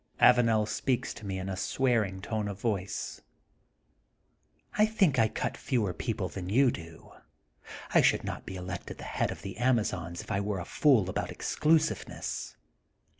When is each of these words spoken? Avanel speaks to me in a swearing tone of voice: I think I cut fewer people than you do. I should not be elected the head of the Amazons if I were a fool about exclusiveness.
Avanel 0.19 0.67
speaks 0.67 1.13
to 1.13 1.27
me 1.27 1.37
in 1.37 1.47
a 1.47 1.55
swearing 1.55 2.21
tone 2.23 2.47
of 2.47 2.59
voice: 2.59 3.21
I 4.73 4.87
think 4.87 5.19
I 5.19 5.27
cut 5.27 5.55
fewer 5.55 5.93
people 5.93 6.27
than 6.27 6.49
you 6.49 6.71
do. 6.71 7.11
I 7.93 8.01
should 8.01 8.23
not 8.23 8.43
be 8.43 8.55
elected 8.55 8.97
the 8.97 9.03
head 9.03 9.29
of 9.29 9.43
the 9.43 9.57
Amazons 9.57 10.21
if 10.21 10.31
I 10.31 10.39
were 10.41 10.59
a 10.59 10.65
fool 10.65 11.07
about 11.07 11.29
exclusiveness. 11.29 12.55